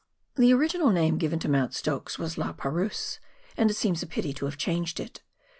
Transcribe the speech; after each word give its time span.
The 0.33 0.51
original 0.51 0.89
name 0.89 1.19
given 1.19 1.37
to 1.37 1.47
Mount 1.47 1.75
Stokes 1.75 2.17
was" 2.17 2.35
LaPerouse," 2.35 3.19
and 3.55 3.69
it 3.69 3.75
seems 3.75 4.01
a 4.01 4.07
pity 4.07 4.33
to 4.33 4.45
have 4.45 4.57
changed 4.57 4.99
it. 4.99 5.21